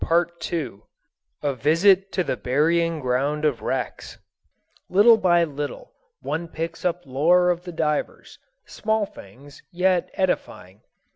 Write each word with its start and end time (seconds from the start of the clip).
II 0.11 0.79
A 1.43 1.53
VISIT 1.53 2.11
TO 2.11 2.23
THE 2.23 2.35
BURYING 2.35 3.01
GROUND 3.01 3.45
OF 3.45 3.61
WRECKS 3.61 4.17
LITTLE 4.89 5.17
by 5.17 5.43
little, 5.43 5.93
one 6.21 6.47
picks 6.47 6.83
up 6.83 7.05
lore 7.05 7.51
of 7.51 7.65
the 7.65 7.71
divers 7.71 8.39
small 8.65 9.05
things, 9.05 9.61
yet 9.71 10.09
edifying. 10.15 10.81